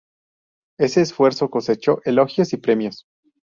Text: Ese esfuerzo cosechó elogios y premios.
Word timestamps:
Ese 0.79 1.01
esfuerzo 1.01 1.51
cosechó 1.51 2.01
elogios 2.05 2.53
y 2.53 2.57
premios. 2.57 3.05